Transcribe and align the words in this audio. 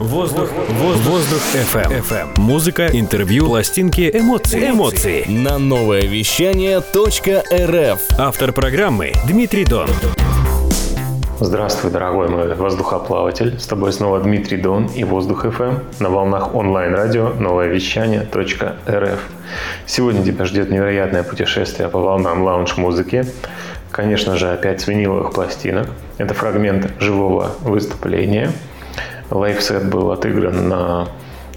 Воздух, 0.00 0.50
воздух, 0.70 1.06
воздух 1.06 1.40
FM. 1.54 2.02
FM. 2.02 2.40
Музыка, 2.40 2.88
интервью, 2.92 3.46
пластинки, 3.46 4.10
эмоции. 4.12 4.70
Эмоции. 4.70 5.24
На 5.28 5.56
новое 5.58 6.02
вещание 6.02 6.78
.рф. 6.80 8.00
Автор 8.18 8.52
программы 8.52 9.12
Дмитрий 9.28 9.64
Дон. 9.64 9.86
Здравствуй, 11.38 11.92
дорогой 11.92 12.28
мой 12.28 12.52
воздухоплаватель. 12.56 13.60
С 13.60 13.68
тобой 13.68 13.92
снова 13.92 14.18
Дмитрий 14.18 14.56
Дон 14.56 14.86
и 14.86 15.04
Воздух 15.04 15.44
FM 15.44 15.84
на 16.00 16.10
волнах 16.10 16.56
онлайн-радио 16.56 17.28
новое 17.38 17.68
вещание 17.68 18.26
.рф. 18.34 19.20
Сегодня 19.86 20.24
тебя 20.24 20.44
ждет 20.44 20.72
невероятное 20.72 21.22
путешествие 21.22 21.88
по 21.88 22.00
волнам 22.00 22.42
лаунж-музыки. 22.42 23.26
Конечно 23.92 24.36
же, 24.36 24.50
опять 24.50 24.80
с 24.80 24.88
виниловых 24.88 25.32
пластинок. 25.32 25.88
Это 26.18 26.34
фрагмент 26.34 26.90
живого 26.98 27.52
выступления– 27.62 28.50
live 29.30 29.63
set 29.63 29.88
был 29.88 30.10
отыгран 30.10 30.68
на 30.68 31.08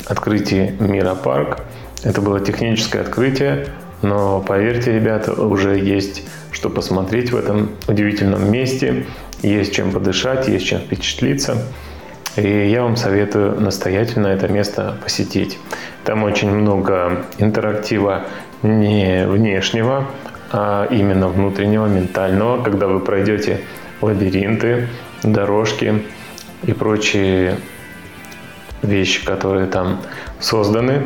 открытии 0.06 0.76
Мира 0.80 1.16
Парк. 1.16 1.60
Это 2.04 2.22
было 2.22 2.40
техническое 2.40 3.02
открытие, 3.02 3.68
но 4.02 4.42
поверьте, 4.42 4.94
ребята, 4.94 5.34
уже 5.34 5.78
есть 5.78 6.24
что 6.52 6.70
посмотреть 6.70 7.32
в 7.32 7.38
этом 7.38 7.70
удивительном 7.88 8.52
месте, 8.52 9.06
есть 9.44 9.76
чем 9.76 9.92
подышать, 9.92 10.48
есть 10.48 10.66
чем 10.66 10.80
впечатлиться. 10.80 11.58
И 12.36 12.70
я 12.70 12.82
вам 12.82 12.96
советую 12.96 13.62
настоятельно 13.62 14.28
это 14.28 14.48
место 14.48 14.98
посетить. 15.04 15.60
Там 16.04 16.24
очень 16.24 16.50
много 16.50 17.26
интерактива 17.38 18.24
не 18.64 19.28
внешнего, 19.28 20.08
а 20.52 20.88
именно 20.90 21.28
внутреннего, 21.28 21.86
ментального, 21.86 22.64
когда 22.64 22.88
вы 22.88 23.02
пройдете 23.02 23.62
лабиринты, 24.02 24.88
дорожки, 25.22 26.04
и 26.64 26.74
прочие 26.74 27.58
вещи, 28.82 29.26
которые 29.26 29.68
там 29.68 30.02
созданы. 30.40 31.04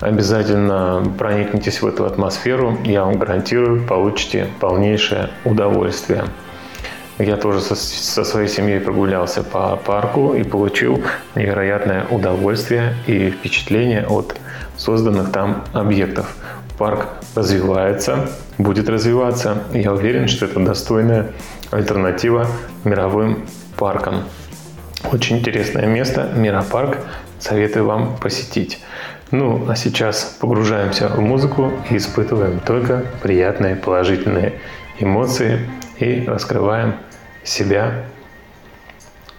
Обязательно 0.00 1.02
проникнитесь 1.18 1.80
в 1.80 1.86
эту 1.86 2.04
атмосферу, 2.04 2.76
я 2.84 3.04
вам 3.04 3.18
гарантирую, 3.18 3.86
получите 3.86 4.48
полнейшее 4.60 5.30
удовольствие. 5.44 6.24
Я 7.18 7.36
тоже 7.36 7.60
со, 7.60 7.76
со 7.76 8.24
своей 8.24 8.48
семьей 8.48 8.80
прогулялся 8.80 9.44
по 9.44 9.76
парку 9.76 10.34
и 10.34 10.42
получил 10.42 11.00
невероятное 11.36 12.06
удовольствие 12.10 12.96
и 13.06 13.30
впечатление 13.30 14.04
от 14.06 14.36
созданных 14.76 15.30
там 15.30 15.64
объектов. 15.72 16.34
Парк 16.76 17.06
развивается, 17.36 18.30
будет 18.58 18.88
развиваться. 18.88 19.62
Я 19.72 19.92
уверен, 19.92 20.26
что 20.26 20.46
это 20.46 20.58
достойная 20.58 21.30
альтернатива 21.70 22.48
мировым 22.82 23.46
паркам. 23.76 24.24
Очень 25.12 25.38
интересное 25.38 25.86
место, 25.86 26.32
Миропарк. 26.34 26.98
Советую 27.38 27.86
вам 27.86 28.16
посетить. 28.16 28.80
Ну, 29.30 29.68
а 29.68 29.76
сейчас 29.76 30.36
погружаемся 30.40 31.08
в 31.08 31.20
музыку 31.20 31.72
и 31.90 31.96
испытываем 31.96 32.60
только 32.60 33.04
приятные, 33.22 33.76
положительные 33.76 34.60
эмоции 34.98 35.60
и 35.98 36.24
раскрываем 36.26 36.94
себя 37.42 38.04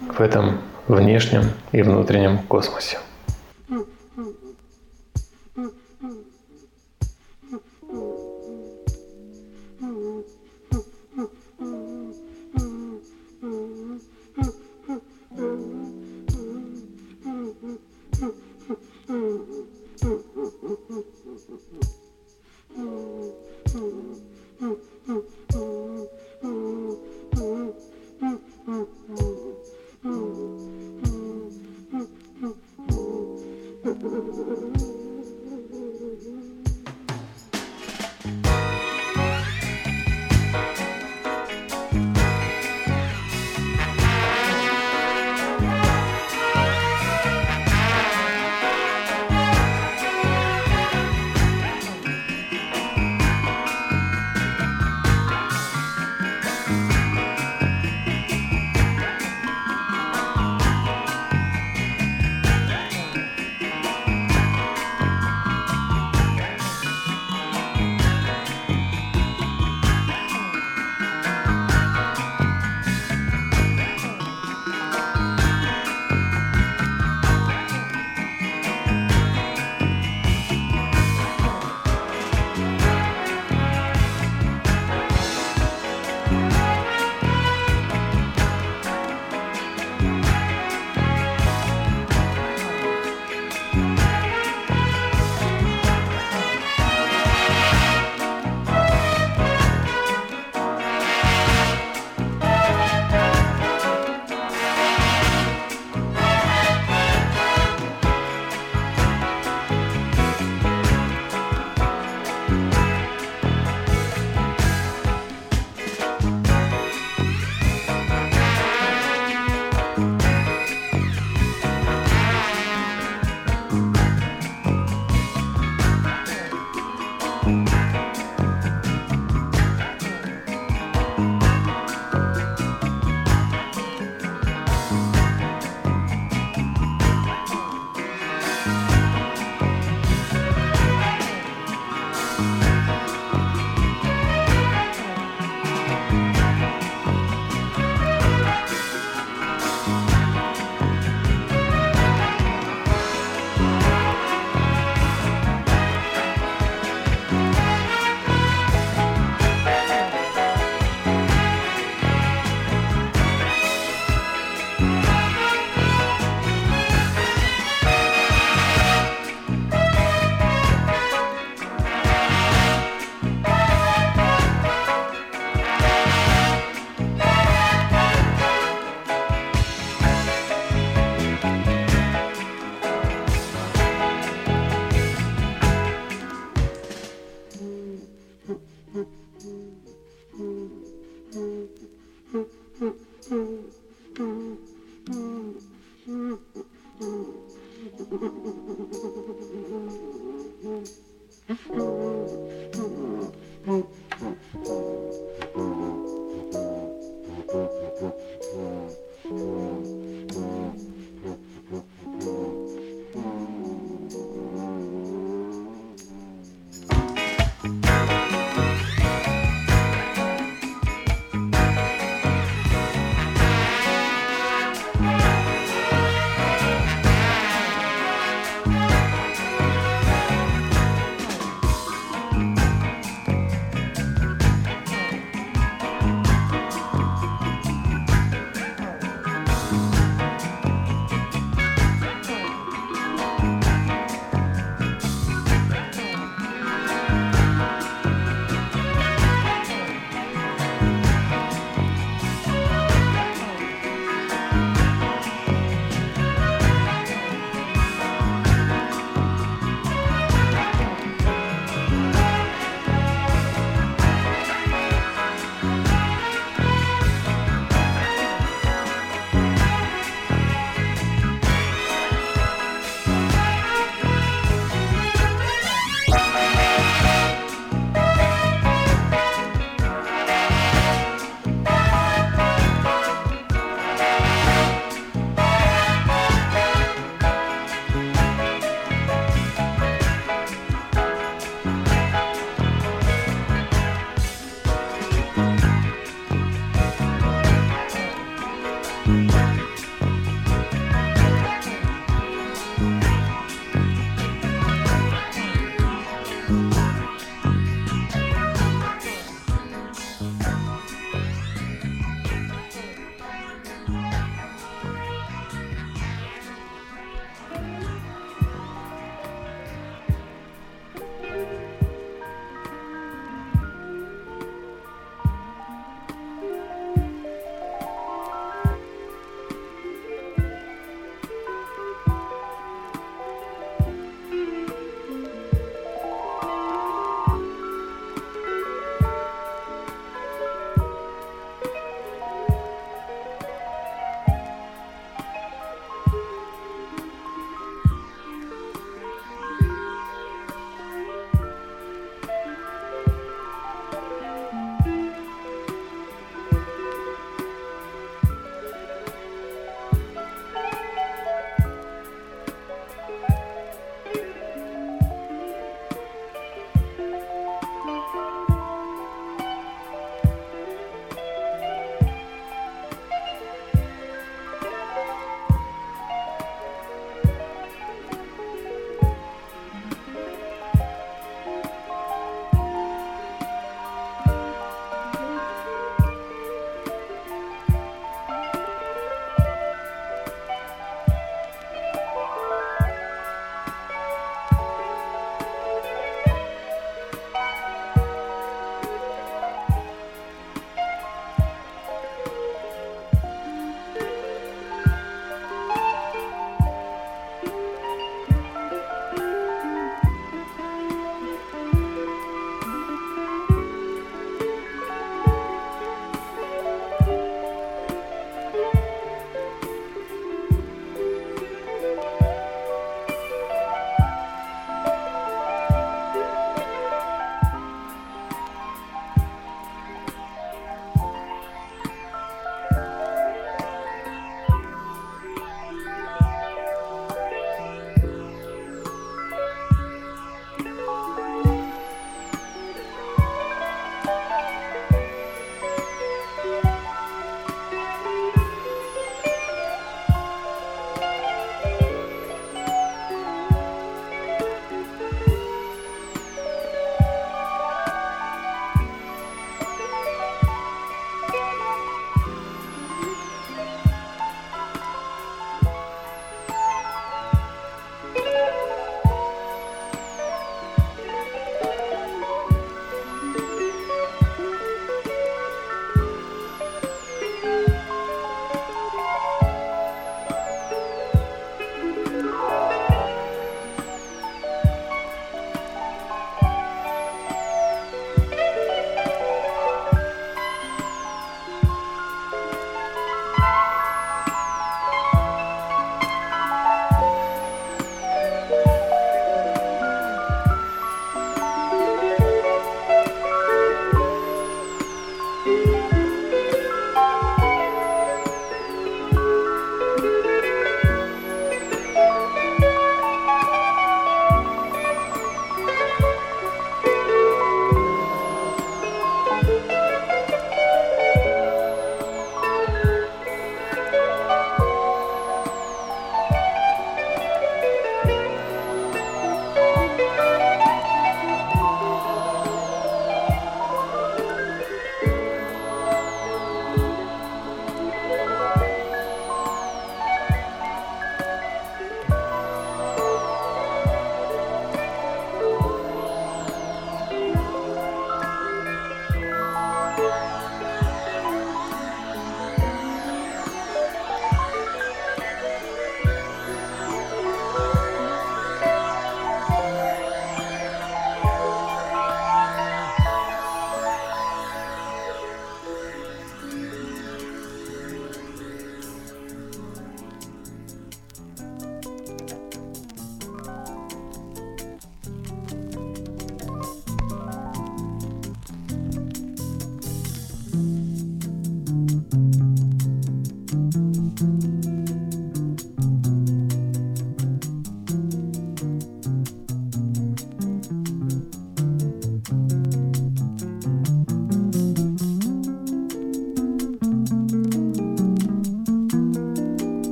в 0.00 0.20
этом 0.20 0.60
внешнем 0.88 1.50
и 1.72 1.82
внутреннем 1.82 2.38
космосе. 2.38 2.98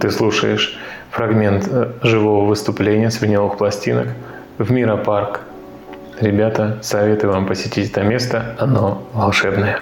Ты 0.00 0.10
слушаешь 0.10 0.78
фрагмент 1.10 1.68
э, 1.70 1.92
живого 2.02 2.46
выступления 2.46 3.10
с 3.10 3.20
виниловых 3.20 3.58
пластинок 3.58 4.08
в 4.58 4.72
Миропарк. 4.72 5.40
Ребята, 6.20 6.78
советую 6.82 7.32
вам 7.32 7.46
посетить 7.46 7.90
это 7.90 8.02
место, 8.02 8.56
оно 8.58 9.02
волшебное. 9.12 9.80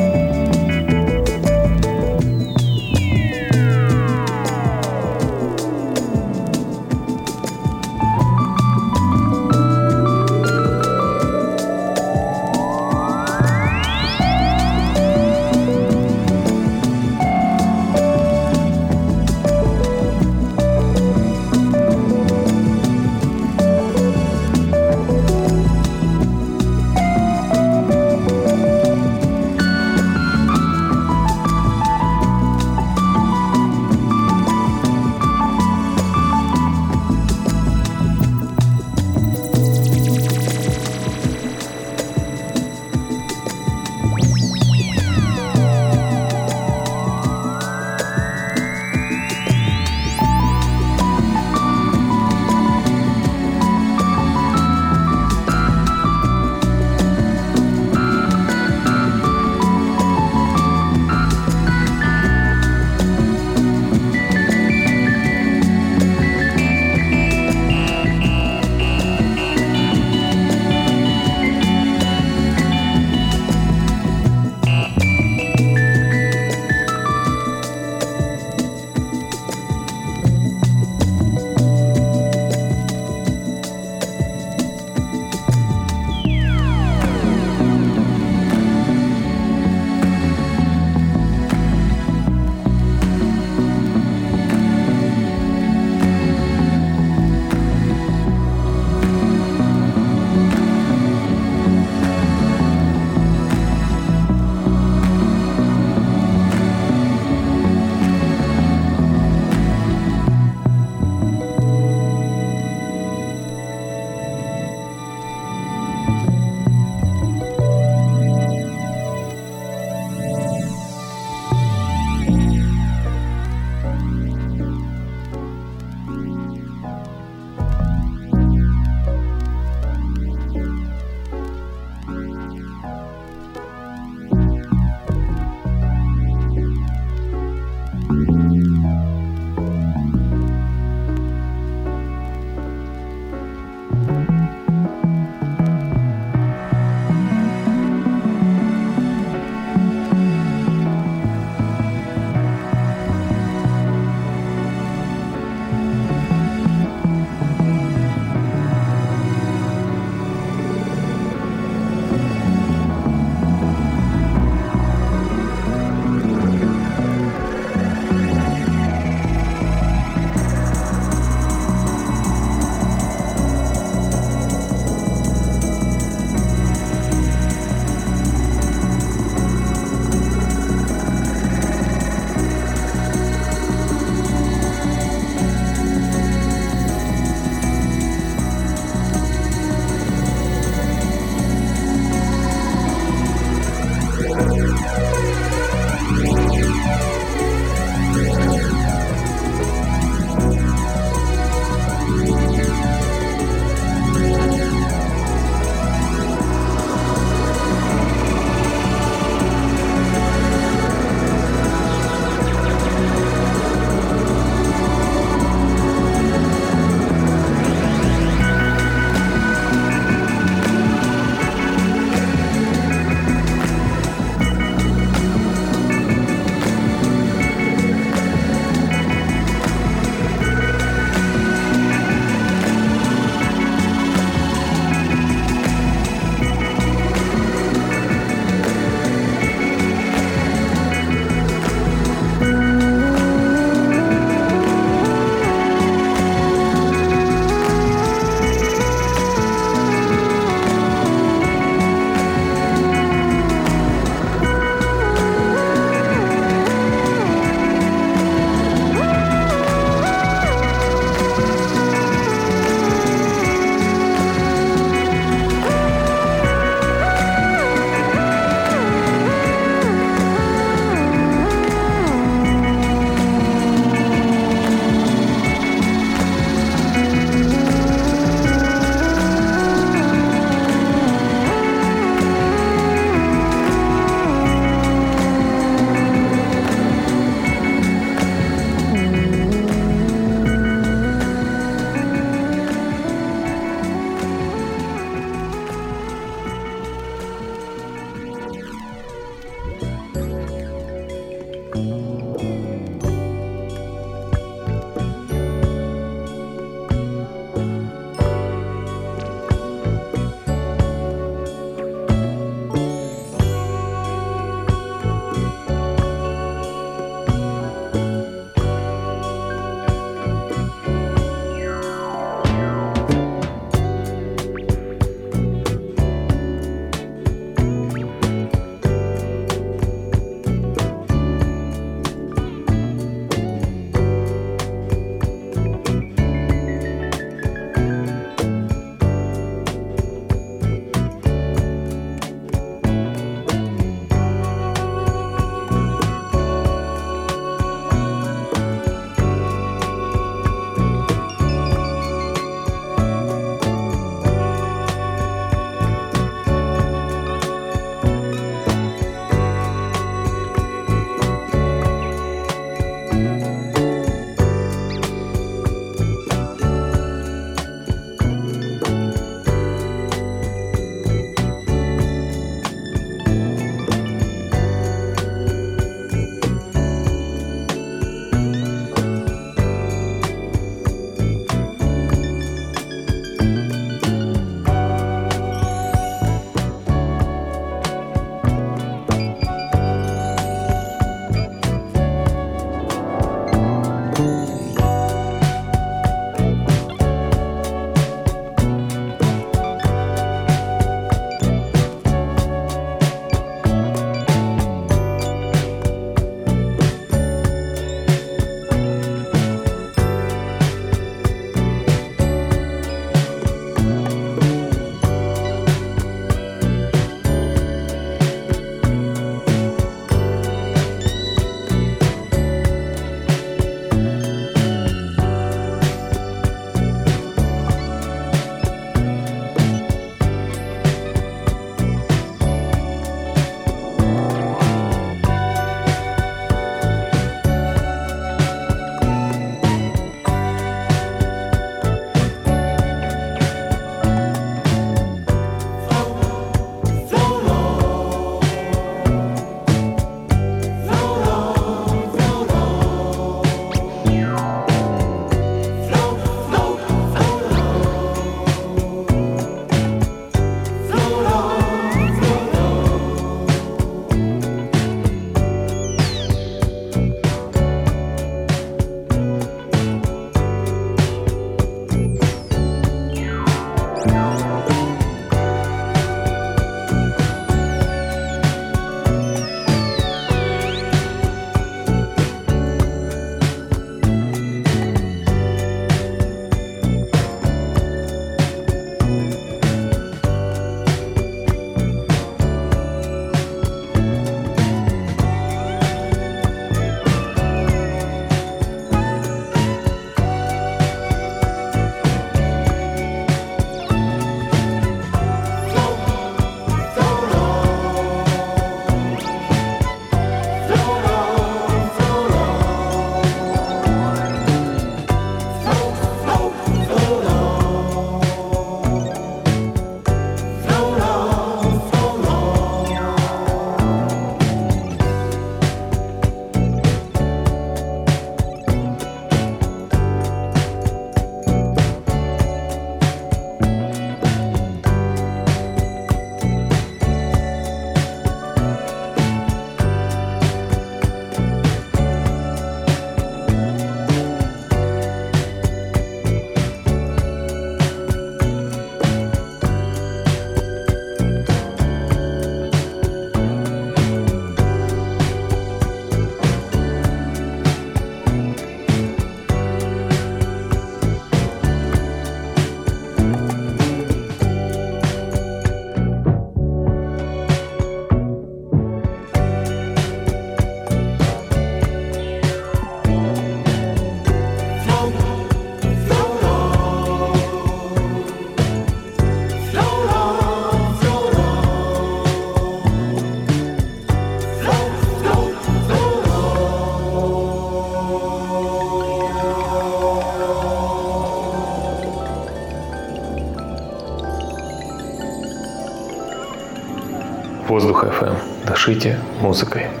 FM. 598.81 598.83
Дышите 598.83 599.19
музыкой. 599.39 600.00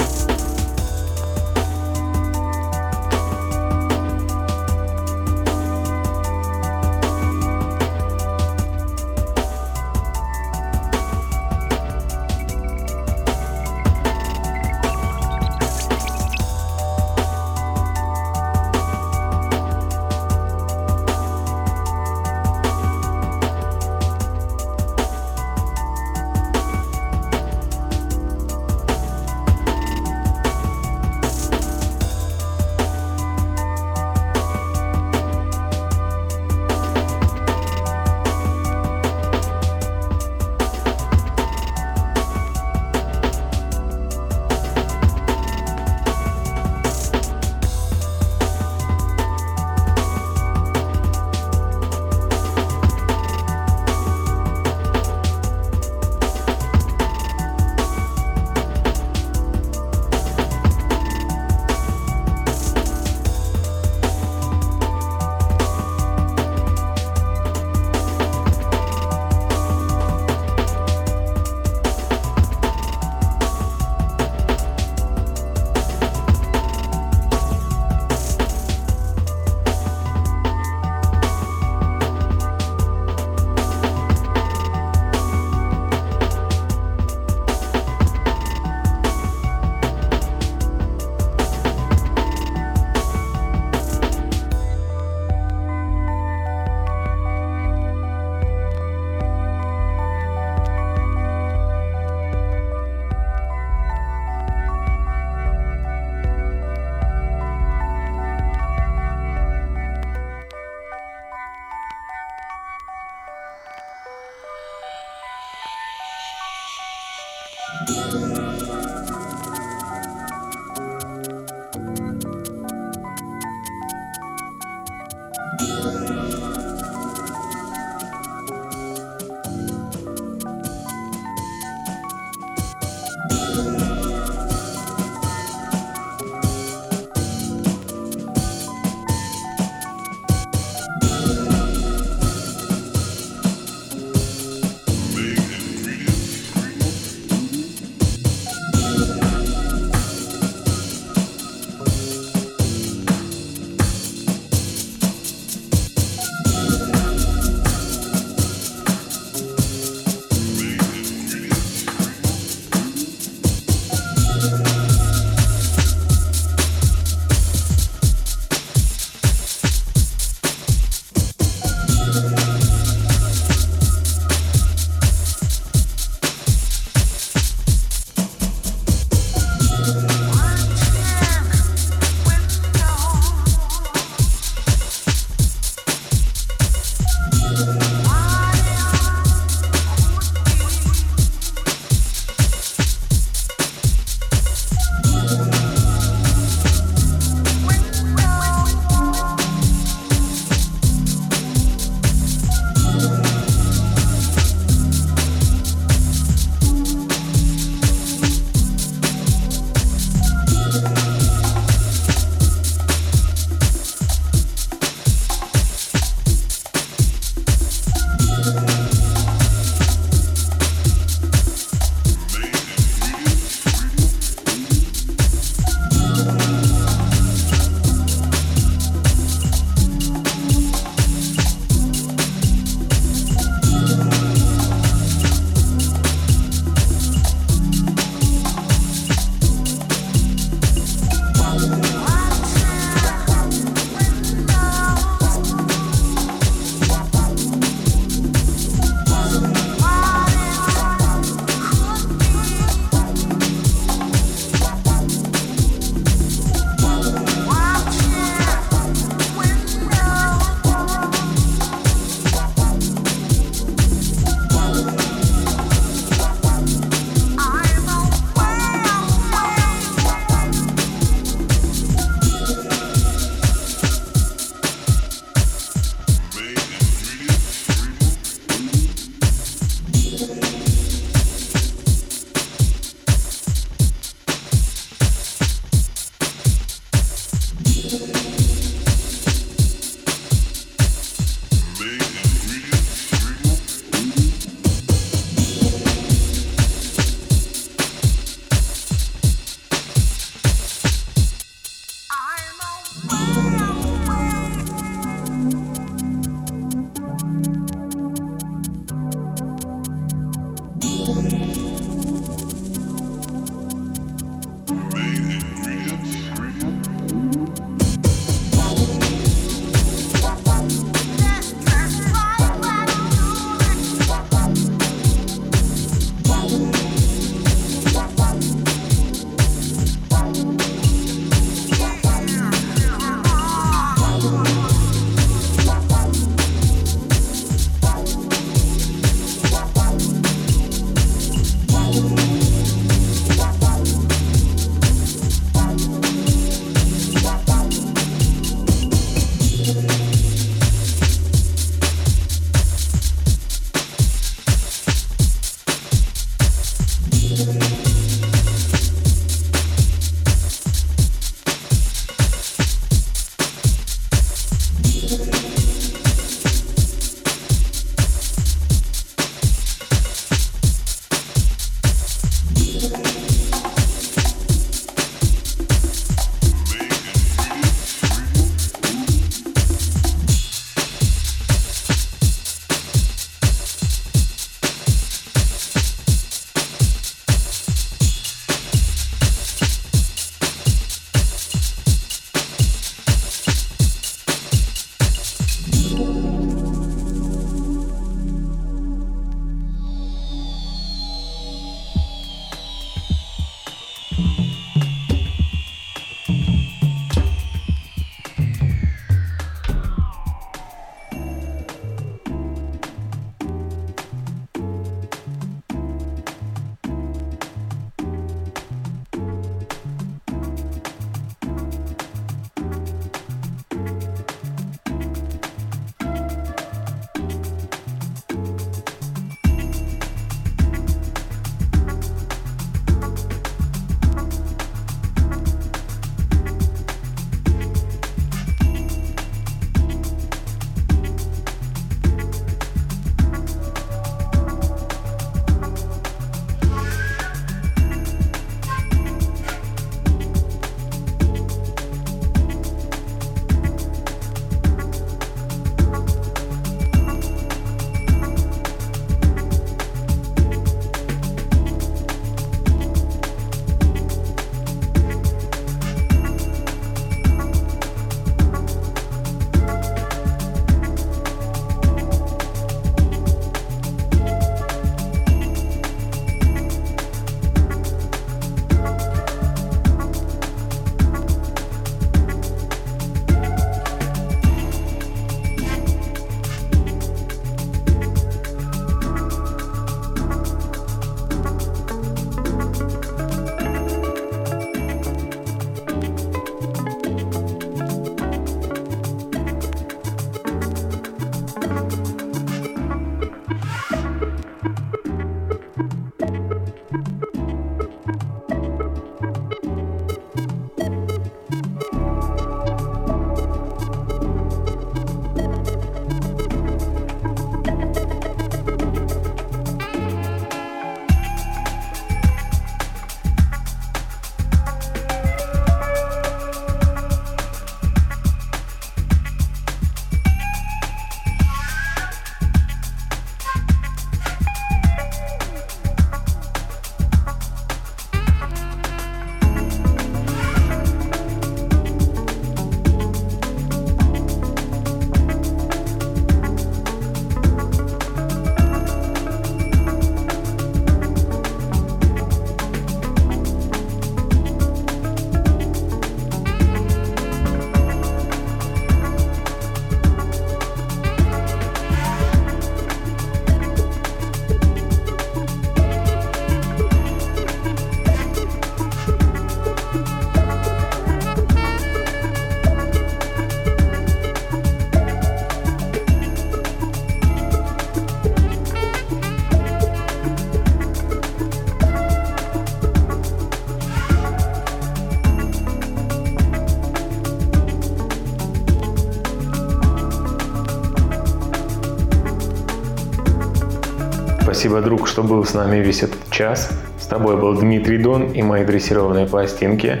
Спасибо, 594.64 594.80
друг, 594.80 595.06
что 595.06 595.22
был 595.22 595.44
с 595.44 595.52
нами 595.52 595.76
весь 595.76 596.02
этот 596.02 596.30
час. 596.30 596.70
С 596.98 597.06
тобой 597.06 597.36
был 597.36 597.54
Дмитрий 597.54 597.98
Дон 597.98 598.32
и 598.32 598.40
мои 598.40 598.64
дрессированные 598.64 599.26
пластинки 599.26 600.00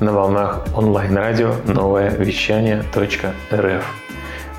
на 0.00 0.12
волнах 0.12 0.66
онлайн-радио 0.74 1.54
новое 1.66 2.10
вещание 2.10 2.82
.рф. 3.52 3.84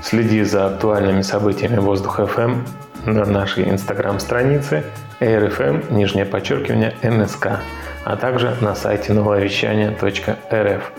Следи 0.02 0.42
за 0.44 0.68
актуальными 0.68 1.20
событиями 1.20 1.76
Воздух 1.76 2.20
FM 2.20 2.66
на 3.04 3.26
нашей 3.26 3.68
инстаграм-странице 3.68 4.82
AirFM, 5.20 5.92
нижнее 5.92 6.24
подчеркивание, 6.24 6.94
НСК, 7.02 7.60
а 8.06 8.16
также 8.16 8.56
на 8.62 8.74
сайте 8.74 9.12
нововещание.рф. 9.12 10.92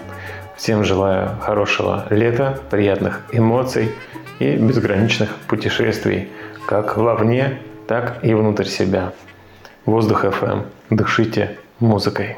Всем 0.55 0.83
желаю 0.83 1.31
хорошего 1.41 2.05
лета, 2.11 2.59
приятных 2.69 3.23
эмоций 3.31 3.91
и 4.37 4.55
безграничных 4.55 5.31
путешествий, 5.47 6.29
как 6.67 6.95
вовне, 6.97 7.57
так 7.87 8.23
и 8.23 8.33
внутрь 8.33 8.65
себя. 8.65 9.13
Воздух 9.85 10.25
FM. 10.25 10.65
Дышите 10.89 11.57
музыкой. 11.79 12.37